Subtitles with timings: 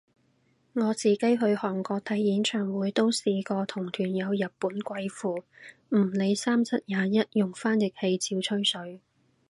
[0.73, 5.43] 我自己去韓國睇演唱會都試過同團有日本貴婦，
[5.89, 8.99] 唔理三七廿一用翻譯器照吹水